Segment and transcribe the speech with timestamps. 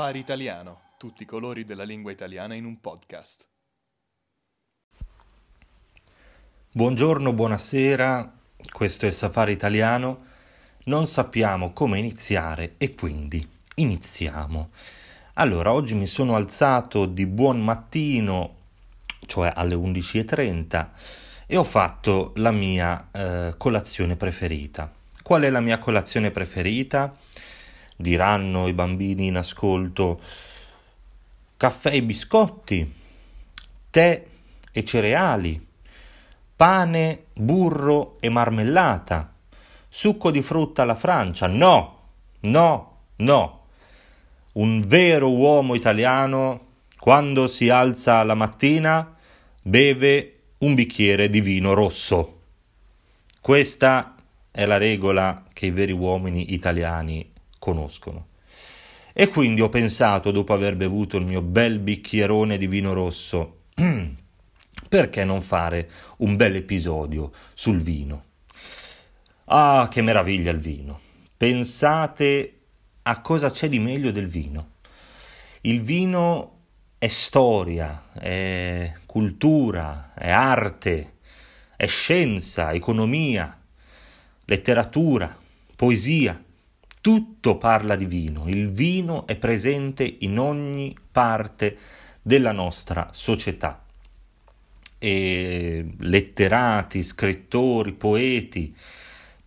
[0.00, 3.46] Safari Italiano, tutti i colori della lingua italiana in un podcast.
[6.72, 8.32] Buongiorno, buonasera,
[8.72, 10.24] questo è il Safari Italiano.
[10.84, 14.70] Non sappiamo come iniziare e quindi iniziamo.
[15.34, 18.54] Allora, oggi mi sono alzato di buon mattino,
[19.26, 20.88] cioè alle 11.30,
[21.44, 24.90] e ho fatto la mia eh, colazione preferita.
[25.22, 27.14] Qual è la mia colazione preferita?
[28.00, 30.18] Diranno i bambini in ascolto
[31.58, 32.90] caffè e biscotti,
[33.90, 34.24] tè
[34.72, 35.62] e cereali,
[36.56, 39.34] pane, burro e marmellata,
[39.86, 41.46] succo di frutta alla Francia.
[41.46, 41.98] No,
[42.40, 43.64] no, no.
[44.52, 49.14] Un vero uomo italiano, quando si alza la mattina,
[49.62, 52.40] beve un bicchiere di vino rosso.
[53.42, 54.14] Questa
[54.50, 57.30] è la regola che i veri uomini italiani
[57.60, 58.26] conoscono.
[59.12, 63.60] E quindi ho pensato, dopo aver bevuto il mio bel bicchierone di vino rosso,
[64.88, 68.24] perché non fare un bel episodio sul vino?
[69.44, 71.00] Ah, che meraviglia il vino!
[71.36, 72.58] Pensate
[73.02, 74.72] a cosa c'è di meglio del vino.
[75.62, 76.58] Il vino
[76.98, 81.14] è storia, è cultura, è arte,
[81.76, 83.58] è scienza, economia,
[84.44, 85.34] letteratura,
[85.76, 86.44] poesia.
[87.02, 91.76] Tutto parla di vino, il vino è presente in ogni parte
[92.20, 93.82] della nostra società.
[94.98, 98.76] E letterati, scrittori, poeti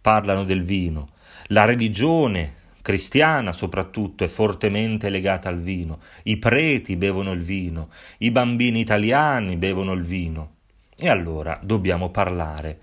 [0.01, 1.09] parlano del vino.
[1.49, 5.99] La religione cristiana soprattutto è fortemente legata al vino.
[6.23, 10.55] I preti bevono il vino, i bambini italiani bevono il vino.
[10.97, 12.79] E allora dobbiamo parlare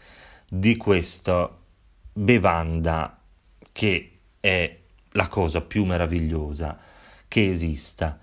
[0.49, 1.53] di questa
[2.13, 3.21] bevanda
[3.73, 4.77] che è
[5.13, 6.79] la cosa più meravigliosa
[7.29, 8.19] che esista.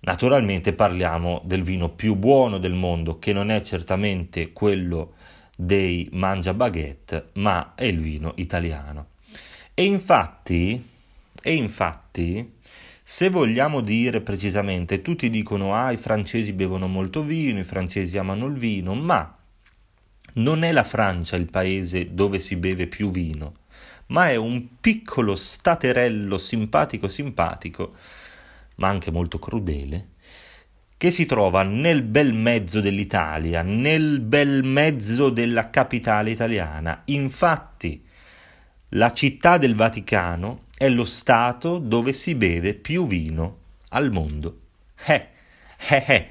[0.00, 5.14] Naturalmente parliamo del vino più buono del mondo, che non è certamente quello
[5.54, 9.08] dei mangia baguette, ma è il vino italiano.
[9.74, 10.88] E infatti,
[11.42, 12.58] e infatti,
[13.02, 18.46] se vogliamo dire precisamente, tutti dicono ah i francesi bevono molto vino, i francesi amano
[18.46, 19.36] il vino, ma
[20.34, 23.59] non è la Francia il paese dove si beve più vino
[24.10, 27.94] ma è un piccolo staterello simpatico simpatico,
[28.76, 30.08] ma anche molto crudele,
[30.96, 37.02] che si trova nel bel mezzo dell'Italia, nel bel mezzo della capitale italiana.
[37.06, 38.04] Infatti,
[38.90, 43.58] la città del Vaticano è lo stato dove si beve più vino
[43.90, 44.60] al mondo.
[45.06, 45.28] Eh,
[45.88, 46.28] eh, eh,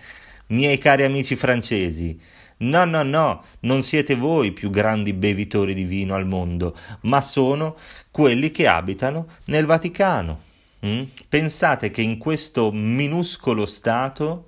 [0.47, 2.19] miei cari amici francesi,
[2.61, 7.21] No, no, no, non siete voi i più grandi bevitori di vino al mondo, ma
[7.21, 7.77] sono
[8.11, 10.41] quelli che abitano nel Vaticano.
[10.85, 11.03] Mm?
[11.29, 14.47] Pensate che in questo minuscolo Stato,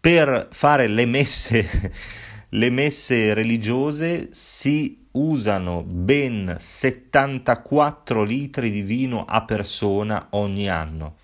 [0.00, 1.92] per fare le messe,
[2.48, 11.16] le messe religiose, si usano ben 74 litri di vino a persona ogni anno.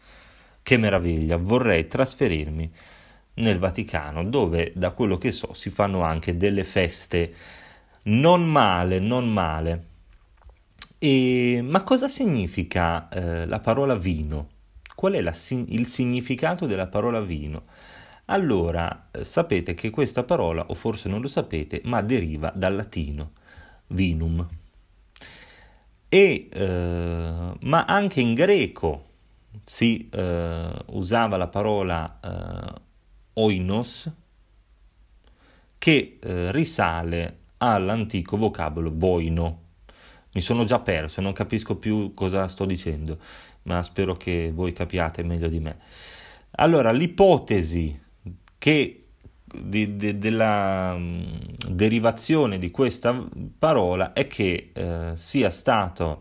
[0.63, 2.71] Che meraviglia, vorrei trasferirmi
[3.39, 7.35] nel Vaticano, dove da quello che so si fanno anche delle feste
[8.05, 9.85] non male, non male.
[10.99, 14.49] E, ma cosa significa eh, la parola vino?
[14.95, 17.65] Qual è la, il significato della parola vino?
[18.27, 23.33] Allora, eh, sapete che questa parola, o forse non lo sapete, ma deriva dal latino
[23.89, 24.47] vinum.
[26.09, 29.05] E, eh, ma anche in greco
[29.63, 32.81] si eh, usava la parola eh,
[33.39, 34.11] oinos,
[35.79, 39.63] che eh, risale all'antico vocabolo voino.
[40.33, 43.19] Mi sono già perso, non capisco più cosa sto dicendo,
[43.63, 45.79] ma spero che voi capiate meglio di me.
[46.53, 47.99] Allora, l'ipotesi
[48.59, 49.05] che
[49.43, 53.27] di, de, della um, derivazione di questa
[53.59, 56.19] parola è che eh, sia stata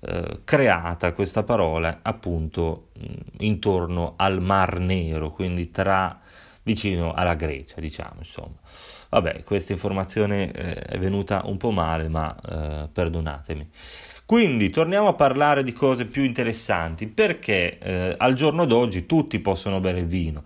[0.00, 6.20] eh, creata questa parola appunto mh, intorno al Mar Nero, quindi tra
[6.64, 8.56] vicino alla Grecia, diciamo, insomma.
[9.10, 13.70] Vabbè, questa informazione eh, è venuta un po' male, ma eh, perdonatemi.
[14.26, 19.78] Quindi torniamo a parlare di cose più interessanti, perché eh, al giorno d'oggi tutti possono
[19.80, 20.42] bere il vino,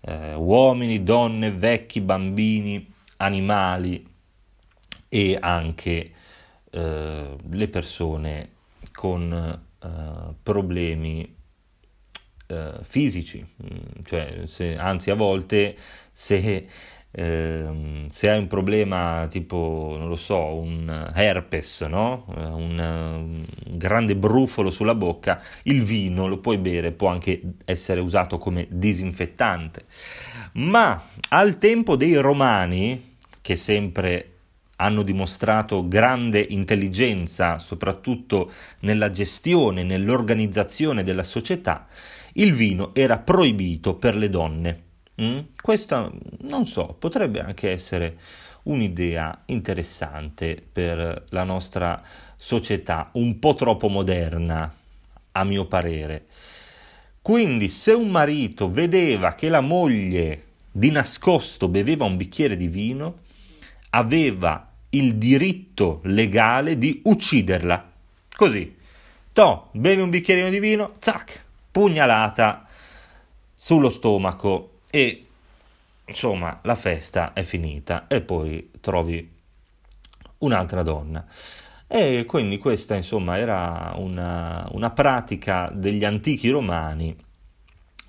[0.00, 4.06] eh, uomini, donne, vecchi, bambini, animali
[5.08, 6.12] e anche
[6.70, 8.48] eh, le persone
[8.92, 9.68] con
[10.42, 11.34] problemi
[12.50, 15.76] eh, fisici, mm, cioè se, anzi a volte
[16.12, 16.66] se
[17.12, 22.24] eh, se hai un problema tipo, non lo so, un herpes, no?
[22.28, 28.38] un, un, grande brufolo sulla bocca, il vino lo puoi bere, può anche essere usato
[28.38, 29.86] come disinfettante.
[30.52, 34.26] Ma al tempo dei romani, che sempre
[34.76, 41.86] hanno dimostrato grande intelligenza, soprattutto nella gestione, nell'organizzazione della società,
[42.34, 44.82] il vino era proibito per le donne.
[45.20, 45.38] Mm?
[45.60, 46.10] Questa,
[46.42, 48.18] non so, potrebbe anche essere
[48.64, 52.02] un'idea interessante per la nostra
[52.36, 54.74] società, un po' troppo moderna,
[55.32, 56.26] a mio parere.
[57.22, 63.18] Quindi, se un marito vedeva che la moglie di nascosto beveva un bicchiere di vino,
[63.90, 67.90] aveva il diritto legale di ucciderla.
[68.34, 68.76] Così.
[69.32, 72.66] To, bevi un bicchierino di vino, zac, pugnalata
[73.54, 75.26] sullo stomaco e
[76.06, 79.38] insomma la festa è finita e poi trovi
[80.38, 81.24] un'altra donna.
[81.86, 87.16] E quindi questa insomma era una, una pratica degli antichi romani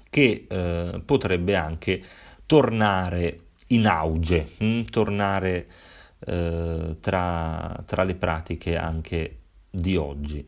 [0.09, 2.03] che eh, potrebbe anche
[2.45, 4.83] tornare in auge, hm?
[4.83, 5.67] tornare
[6.19, 9.37] eh, tra, tra le pratiche anche
[9.69, 10.47] di oggi.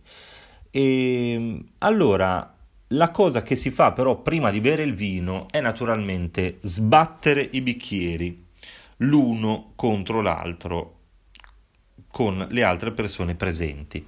[0.70, 2.53] E allora
[2.94, 7.62] la cosa che si fa però prima di bere il vino è naturalmente sbattere i
[7.62, 8.46] bicchieri
[8.98, 11.00] l'uno contro l'altro
[12.08, 14.06] con le altre persone presenti.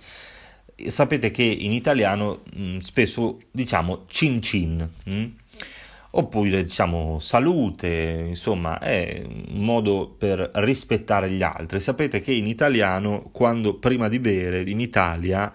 [0.88, 4.90] Sapete che in italiano mh, spesso diciamo cin cin.
[5.06, 5.26] Mh?
[6.18, 11.80] oppure diciamo salute, insomma è un modo per rispettare gli altri.
[11.80, 15.52] Sapete che in italiano quando prima di bere in Italia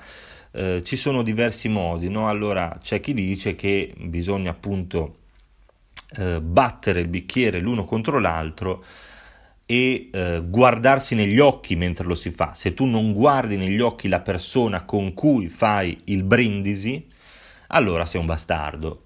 [0.52, 2.28] eh, ci sono diversi modi, no?
[2.28, 5.16] Allora c'è chi dice che bisogna appunto
[6.16, 8.84] eh, battere il bicchiere l'uno contro l'altro
[9.64, 12.54] e eh, guardarsi negli occhi mentre lo si fa.
[12.54, 17.06] Se tu non guardi negli occhi la persona con cui fai il brindisi,
[17.68, 19.04] allora sei un bastardo.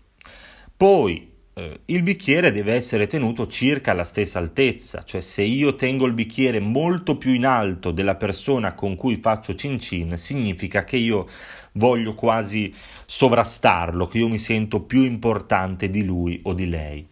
[0.74, 6.06] Poi eh, il bicchiere deve essere tenuto circa alla stessa altezza, cioè se io tengo
[6.06, 10.96] il bicchiere molto più in alto della persona con cui faccio cin cin, significa che
[10.96, 11.28] io
[11.72, 12.74] voglio quasi
[13.06, 17.06] sovrastarlo, che io mi sento più importante di lui o di lei.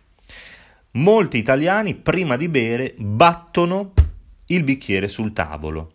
[0.94, 3.92] Molti italiani prima di bere battono
[4.46, 5.94] il bicchiere sul tavolo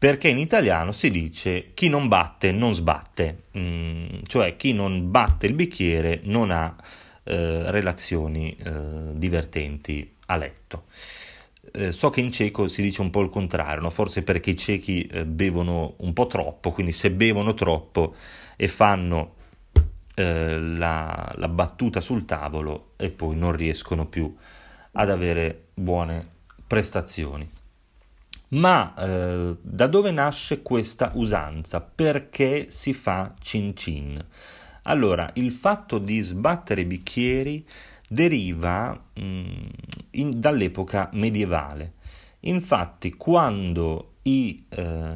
[0.00, 5.44] perché in italiano si dice chi non batte non sbatte, mm, cioè chi non batte
[5.44, 6.74] il bicchiere non ha
[7.24, 8.72] eh, relazioni eh,
[9.12, 10.84] divertenti a letto.
[11.72, 13.90] Eh, so che in cieco si dice un po' il contrario, no?
[13.90, 18.14] forse perché i ciechi eh, bevono un po' troppo, quindi se bevono troppo
[18.56, 19.34] e fanno
[20.14, 24.34] eh, la, la battuta sul tavolo e poi non riescono più
[24.92, 26.26] ad avere buone
[26.66, 27.48] prestazioni.
[28.48, 31.80] Ma eh, da dove nasce questa usanza?
[31.80, 34.24] Perché si fa cin cin?
[34.84, 37.64] Allora, il fatto di sbattere bicchieri
[38.08, 39.66] deriva mh, mm,
[40.12, 41.94] in, dall'epoca medievale.
[42.40, 45.14] Infatti, quando i, eh,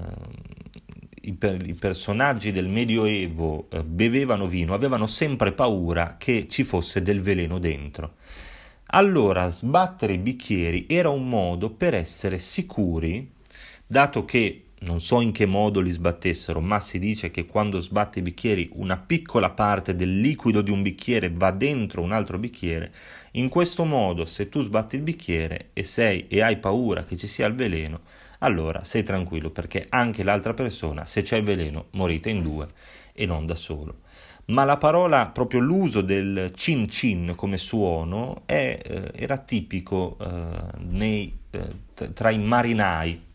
[1.22, 7.02] i, per, i personaggi del Medioevo eh, bevevano vino, avevano sempre paura che ci fosse
[7.02, 8.14] del veleno dentro.
[8.88, 13.28] Allora, sbattere i bicchieri era un modo per essere sicuri,
[13.86, 18.18] dato che non so in che modo li sbattessero, ma si dice che quando sbatte
[18.18, 22.92] i bicchieri una piccola parte del liquido di un bicchiere va dentro un altro bicchiere.
[23.32, 27.26] In questo modo, se tu sbatti il bicchiere e, sei, e hai paura che ci
[27.26, 28.00] sia il veleno,
[28.40, 32.68] allora sei tranquillo perché anche l'altra persona, se c'è il veleno, morite in due
[33.12, 34.00] e non da solo.
[34.46, 40.26] Ma la parola, proprio l'uso del cin cin come suono, è, eh, era tipico eh,
[40.80, 43.32] nei, eh, tra i marinai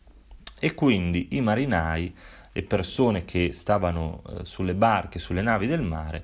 [0.60, 2.14] e quindi i marinai,
[2.52, 6.24] le persone che stavano eh, sulle barche, sulle navi del mare,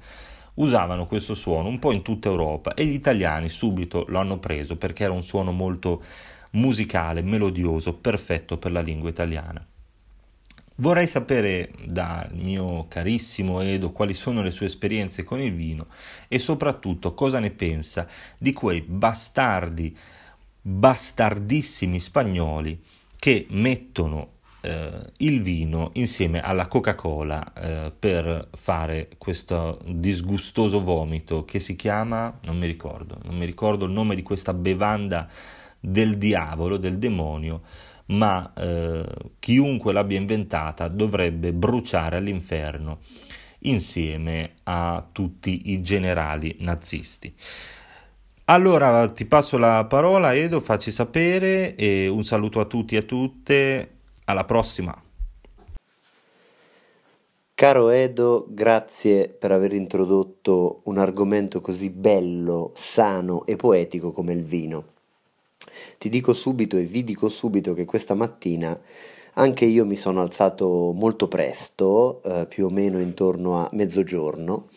[0.56, 4.77] usavano questo suono un po' in tutta Europa e gli italiani subito lo hanno preso
[4.77, 6.04] perché era un suono molto
[6.51, 9.65] musicale, melodioso, perfetto per la lingua italiana.
[10.77, 15.88] Vorrei sapere dal mio carissimo Edo quali sono le sue esperienze con il vino
[16.27, 18.06] e soprattutto cosa ne pensa
[18.38, 19.96] di quei bastardi,
[20.62, 22.84] bastardissimi spagnoli
[23.25, 31.60] che mettono eh, il vino insieme alla Coca-Cola eh, per fare questo disgustoso vomito che
[31.60, 35.27] si chiama, non mi ricordo, non mi ricordo il nome di questa bevanda
[35.79, 37.63] del diavolo, del demonio,
[38.10, 39.03] ma eh,
[39.39, 43.00] chiunque l'abbia inventata dovrebbe bruciare all'inferno
[43.62, 47.34] insieme a tutti i generali nazisti.
[48.47, 53.01] Allora ti passo la parola Edo, facci sapere e un saluto a tutti e a
[53.01, 53.89] tutte,
[54.25, 54.95] alla prossima.
[57.55, 64.43] Caro Edo, grazie per aver introdotto un argomento così bello, sano e poetico come il
[64.43, 64.83] vino.
[65.97, 68.79] Ti dico subito e vi dico subito che questa mattina
[69.37, 74.67] anche io mi sono alzato molto presto, eh, più o meno intorno a mezzogiorno,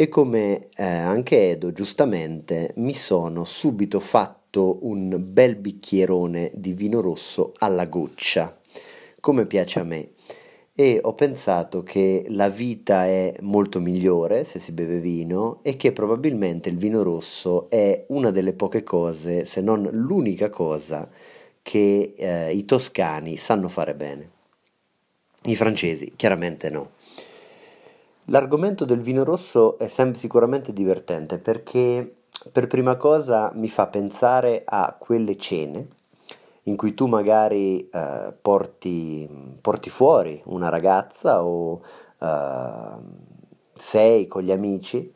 [0.00, 7.02] e come eh, anche Edo giustamente mi sono subito fatto un bel bicchierone di vino
[7.02, 8.58] rosso alla goccia,
[9.20, 10.12] come piace a me.
[10.74, 15.92] E ho pensato che la vita è molto migliore se si beve vino e che
[15.92, 21.10] probabilmente il vino rosso è una delle poche cose, se non l'unica cosa,
[21.60, 24.30] che eh, i toscani sanno fare bene.
[25.42, 26.92] I francesi chiaramente no.
[28.30, 32.14] L'argomento del vino rosso è sempre sicuramente divertente perché
[32.52, 35.88] per prima cosa mi fa pensare a quelle cene
[36.64, 39.28] in cui tu magari eh, porti,
[39.60, 41.82] porti, fuori una ragazza o
[42.20, 42.94] eh,
[43.74, 45.12] sei con gli amici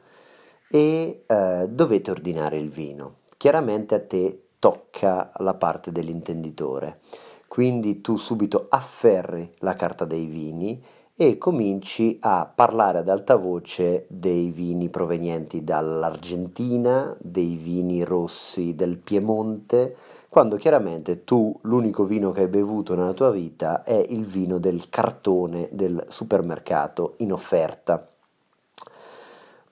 [0.69, 3.19] e eh, dovete ordinare il vino.
[3.37, 6.99] Chiaramente a te tocca la parte dell'intenditore.
[7.47, 10.83] Quindi tu subito afferri la carta dei vini
[11.17, 18.99] e cominci a parlare ad alta voce dei vini provenienti dall'Argentina, dei vini rossi del
[18.99, 19.97] Piemonte,
[20.29, 24.89] quando chiaramente tu l'unico vino che hai bevuto nella tua vita è il vino del
[24.89, 28.09] cartone del supermercato in offerta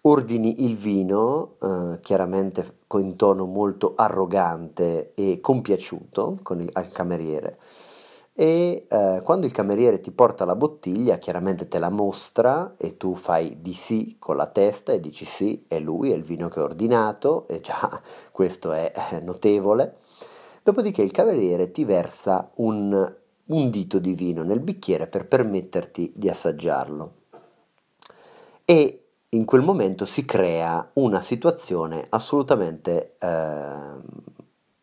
[0.03, 7.59] ordini il vino, eh, chiaramente con tono molto arrogante e compiaciuto con il, al cameriere.
[8.35, 13.15] E eh, quando il cameriere ti porta la bottiglia, chiaramente te la mostra e tu
[13.15, 16.61] fai di sì con la testa e dici sì, è lui, è il vino che
[16.61, 18.01] ho ordinato, e già
[18.33, 19.99] questo è eh, notevole.
[20.63, 23.15] Dopodiché il cameriere ti versa un,
[23.47, 27.13] un dito di vino nel bicchiere per permetterti di assaggiarlo.
[28.65, 33.97] E in quel momento si crea una situazione assolutamente eh,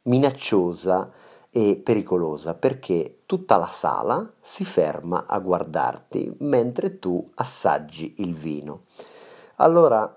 [0.03, 1.11] minacciosa
[1.51, 8.83] e pericolosa perché tutta la sala si ferma a guardarti mentre tu assaggi il vino.
[9.55, 10.15] Allora,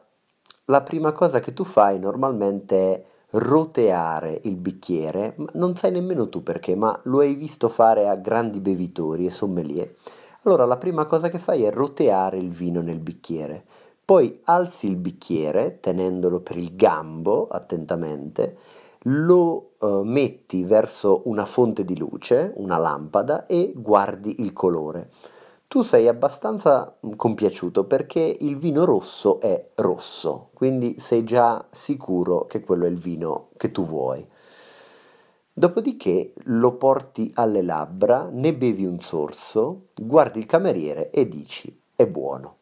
[0.67, 6.43] la prima cosa che tu fai normalmente è roteare il bicchiere, non sai nemmeno tu
[6.43, 9.95] perché, ma lo hai visto fare a grandi bevitori e sommelier.
[10.43, 13.65] Allora, la prima cosa che fai è roteare il vino nel bicchiere
[14.05, 18.59] poi alzi il bicchiere tenendolo per il gambo attentamente,
[19.05, 25.11] lo eh, metti verso una fonte di luce, una lampada e guardi il colore.
[25.67, 32.47] Tu sei abbastanza mm, compiaciuto perché il vino rosso è rosso, quindi sei già sicuro
[32.47, 34.27] che quello è il vino che tu vuoi.
[35.55, 42.07] Dopodiché lo porti alle labbra, ne bevi un sorso, guardi il cameriere e dici è
[42.07, 42.61] buono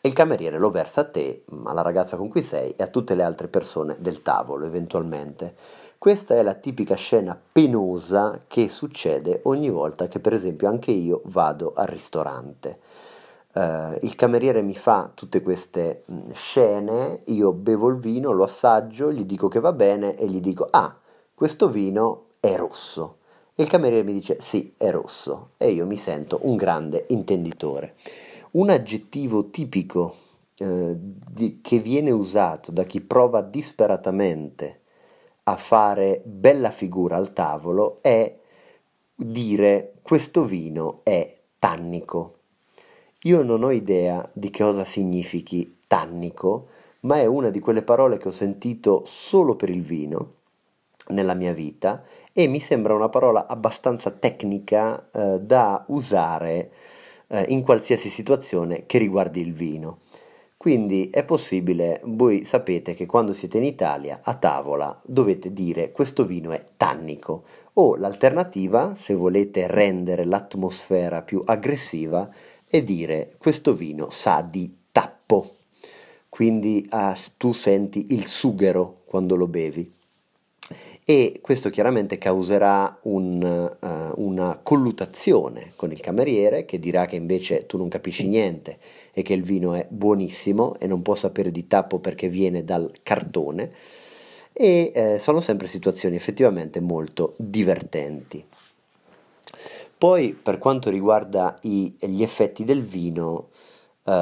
[0.00, 3.14] e il cameriere lo versa a te, alla ragazza con cui sei e a tutte
[3.14, 5.54] le altre persone del tavolo eventualmente.
[5.98, 11.22] Questa è la tipica scena penosa che succede ogni volta che per esempio anche io
[11.24, 12.78] vado al ristorante.
[13.52, 19.10] Uh, il cameriere mi fa tutte queste mh, scene, io bevo il vino, lo assaggio,
[19.10, 20.94] gli dico che va bene e gli dico ah,
[21.34, 23.16] questo vino è rosso.
[23.56, 27.94] E il cameriere mi dice sì, è rosso e io mi sento un grande intenditore.
[28.50, 30.14] Un aggettivo tipico
[30.56, 34.80] eh, di, che viene usato da chi prova disperatamente
[35.44, 38.36] a fare bella figura al tavolo è
[39.14, 42.34] dire questo vino è tannico.
[43.22, 46.68] Io non ho idea di cosa significhi tannico,
[47.00, 50.34] ma è una di quelle parole che ho sentito solo per il vino
[51.08, 56.70] nella mia vita e mi sembra una parola abbastanza tecnica eh, da usare
[57.28, 60.00] eh, in qualsiasi situazione che riguardi il vino.
[60.56, 66.24] Quindi è possibile, voi sapete che quando siete in Italia a tavola dovete dire questo
[66.24, 67.44] vino è tannico
[67.74, 72.28] o l'alternativa, se volete rendere l'atmosfera più aggressiva,
[72.66, 75.58] è dire questo vino sa di tappo.
[76.28, 79.97] Quindi ah, tu senti il sughero quando lo bevi
[81.10, 87.64] e questo chiaramente causerà un, uh, una collutazione con il cameriere che dirà che invece
[87.64, 88.76] tu non capisci niente
[89.14, 92.92] e che il vino è buonissimo e non può sapere di tappo perché viene dal
[93.02, 93.72] cartone
[94.52, 98.44] e eh, sono sempre situazioni effettivamente molto divertenti.
[99.96, 103.48] Poi per quanto riguarda i, gli effetti del vino,
[104.02, 104.12] uh,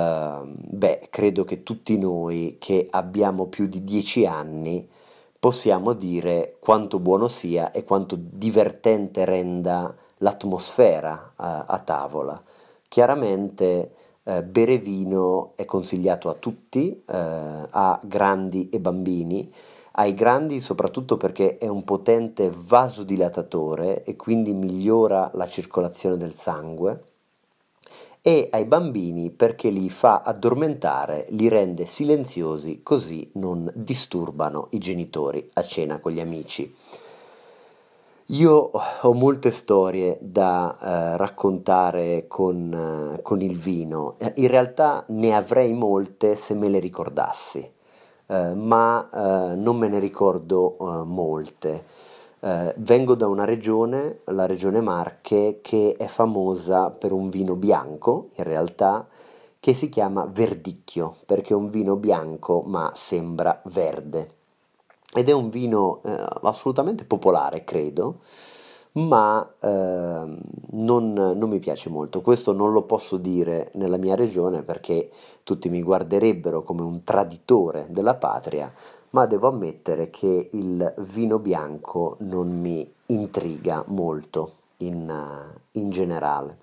[0.44, 4.94] beh, credo che tutti noi che abbiamo più di dieci anni
[5.38, 12.42] possiamo dire quanto buono sia e quanto divertente renda l'atmosfera a, a tavola.
[12.88, 19.52] Chiaramente eh, bere vino è consigliato a tutti, eh, a grandi e bambini,
[19.98, 27.02] ai grandi soprattutto perché è un potente vasodilatatore e quindi migliora la circolazione del sangue
[28.26, 35.48] e ai bambini perché li fa addormentare, li rende silenziosi così non disturbano i genitori
[35.52, 36.74] a cena con gli amici.
[38.30, 45.32] Io ho molte storie da eh, raccontare con, eh, con, il vino, in realtà ne
[45.32, 47.70] avrei molte se me le ricordassi,
[48.26, 51.84] eh, ma eh, non me ne ricordo eh, molte.
[52.46, 58.28] Eh, vengo da una regione, la regione Marche, che è famosa per un vino bianco,
[58.36, 59.08] in realtà,
[59.58, 64.34] che si chiama Verdicchio, perché è un vino bianco ma sembra verde
[65.12, 68.20] ed è un vino eh, assolutamente popolare, credo,
[68.92, 70.38] ma eh,
[70.70, 72.20] non, non, mi piace molto.
[72.20, 75.10] Questo non lo posso dire nella mia regione perché
[75.42, 78.72] tutti mi guarderebbero come un traditore della patria,
[79.10, 85.12] ma devo ammettere che il vino bianco non mi intriga molto in,
[85.72, 86.58] in generale.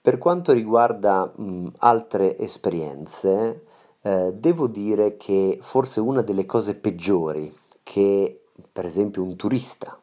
[0.00, 3.64] Per quanto riguarda mh, altre esperienze,
[4.02, 9.96] eh, devo dire che forse una delle cose peggiori che per esempio un turista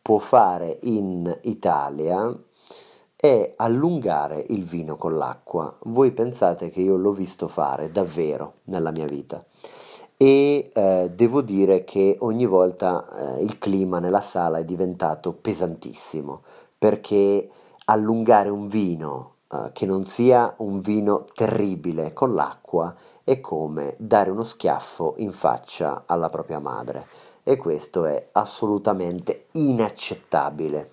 [0.00, 2.34] può fare in Italia
[3.14, 5.76] è allungare il vino con l'acqua.
[5.82, 9.44] Voi pensate che io l'ho visto fare davvero nella mia vita
[10.20, 16.42] e eh, devo dire che ogni volta eh, il clima nella sala è diventato pesantissimo
[16.76, 17.48] perché
[17.84, 24.30] allungare un vino eh, che non sia un vino terribile con l'acqua è come dare
[24.30, 27.06] uno schiaffo in faccia alla propria madre
[27.44, 30.90] e questo è assolutamente inaccettabile,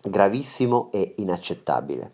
[0.00, 2.12] gravissimo e inaccettabile.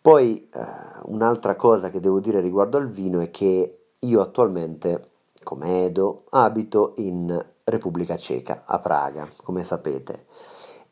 [0.00, 0.60] Poi eh,
[1.04, 5.09] un'altra cosa che devo dire riguardo al vino è che io attualmente,
[5.42, 10.26] come Edo, abito in Repubblica Ceca, a Praga, come sapete.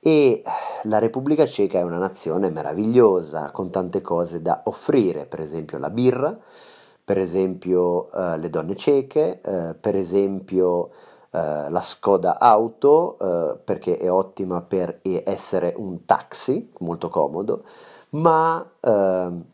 [0.00, 0.42] E
[0.84, 5.90] la Repubblica Ceca è una nazione meravigliosa, con tante cose da offrire, per esempio la
[5.90, 6.38] birra,
[7.04, 10.90] per esempio eh, le donne cieche, eh, per esempio
[11.30, 17.64] eh, la Skoda Auto, eh, perché è ottima per essere un taxi, molto comodo,
[18.10, 19.44] ma ehm,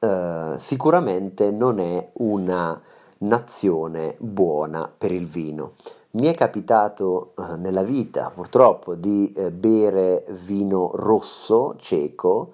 [0.00, 2.80] eh, sicuramente non è una
[3.22, 5.72] nazione buona per il vino.
[6.12, 12.52] Mi è capitato eh, nella vita purtroppo di bere vino rosso cieco,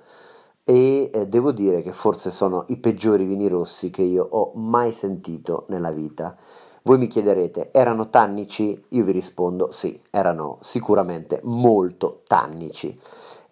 [0.69, 4.93] e eh, devo dire che forse sono i peggiori vini rossi che io ho mai
[4.93, 6.37] sentito nella vita.
[6.83, 8.85] Voi mi chiederete, erano tannici?
[8.89, 12.99] Io vi rispondo sì, erano sicuramente molto tannici.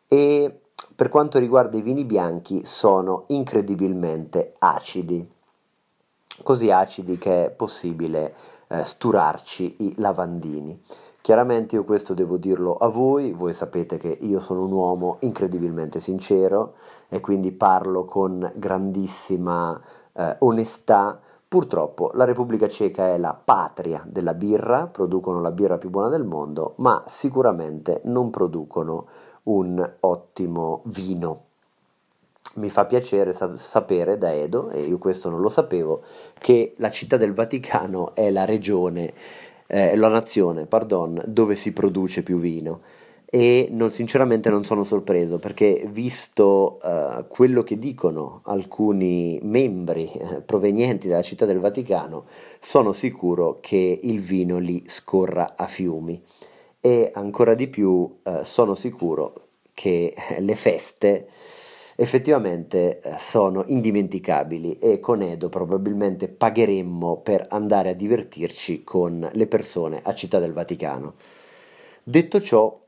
[0.07, 0.61] E
[0.95, 5.27] per quanto riguarda i vini bianchi sono incredibilmente acidi,
[6.43, 8.35] così acidi che è possibile
[8.69, 10.81] eh, sturarci i lavandini.
[11.21, 15.99] Chiaramente io questo devo dirlo a voi, voi sapete che io sono un uomo incredibilmente
[15.99, 16.75] sincero
[17.09, 19.81] e quindi parlo con grandissima
[20.13, 21.21] eh, onestà.
[21.49, 26.25] Purtroppo la Repubblica Ceca è la patria della birra, producono la birra più buona del
[26.25, 29.07] mondo, ma sicuramente non producono
[29.45, 31.46] un ottimo vino.
[32.57, 36.03] Mi fa piacere sa- sapere da Edo, e io questo non lo sapevo,
[36.39, 39.13] che la città del Vaticano è la regione
[39.67, 42.81] eh, la nazione, pardon, dove si produce più vino.
[43.29, 50.41] E non, sinceramente non sono sorpreso perché visto uh, quello che dicono alcuni membri eh,
[50.43, 52.27] provenienti dalla città del Vaticano,
[52.61, 56.23] sono sicuro che il vino lì scorra a fiumi.
[56.81, 59.33] E ancora di più uh, sono sicuro
[59.75, 61.29] che le feste
[61.97, 69.47] effettivamente eh, sono indimenticabili e con Edo probabilmente pagheremmo per andare a divertirci con le
[69.47, 71.15] persone a Città del Vaticano.
[72.03, 72.79] Detto ciò,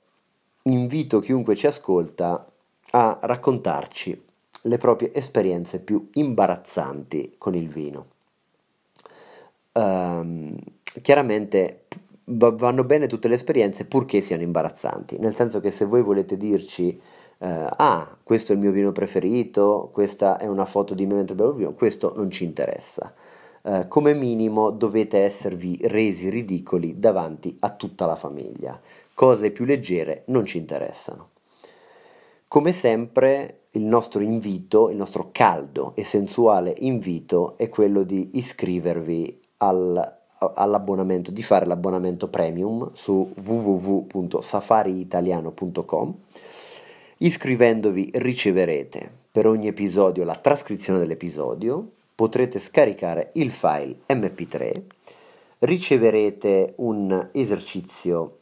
[0.62, 2.46] invito chiunque ci ascolta
[2.90, 4.24] a raccontarci
[4.62, 8.06] le proprie esperienze più imbarazzanti con il vino.
[9.72, 10.56] Um,
[11.00, 11.84] chiaramente
[12.24, 17.00] vanno bene tutte le esperienze purché siano imbarazzanti, nel senso che se voi volete dirci
[17.38, 21.34] eh, ah, questo è il mio vino preferito, questa è una foto di me mentre
[21.34, 23.12] bevo vino, questo non ci interessa.
[23.62, 28.80] Eh, come minimo dovete esservi resi ridicoli davanti a tutta la famiglia.
[29.14, 31.30] Cose più leggere non ci interessano.
[32.48, 39.40] Come sempre, il nostro invito, il nostro caldo e sensuale invito è quello di iscrivervi
[39.58, 46.14] al, all'abbonamento, di fare l'abbonamento premium su www.safariitaliano.com.
[47.20, 54.82] Iscrivendovi riceverete per ogni episodio la trascrizione dell'episodio, potrete scaricare il file mp3,
[55.58, 58.38] riceverete un esercizio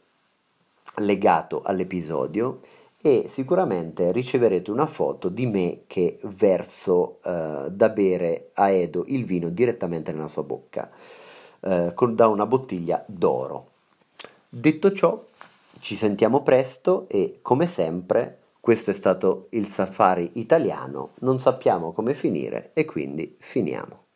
[0.97, 2.59] legato all'episodio
[3.01, 9.25] e sicuramente riceverete una foto di me che verso eh, da bere a Edo il
[9.25, 10.87] vino direttamente nella sua bocca
[11.61, 13.69] eh, con, da una bottiglia d'oro.
[14.47, 15.25] Detto ciò,
[15.79, 22.13] ci sentiamo presto e come sempre questo è stato il safari italiano, non sappiamo come
[22.13, 24.06] finire e quindi finiamo.